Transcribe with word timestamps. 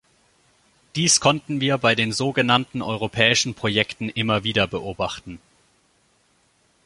Dies 0.95 1.19
konnten 1.19 1.61
wir 1.61 1.77
bei 1.77 1.93
den 1.93 2.11
so 2.11 2.31
genannten 2.33 2.81
europäischen 2.81 3.53
Projekten 3.53 4.09
immer 4.09 4.43
wieder 4.43 4.65
beobachten. 4.65 5.39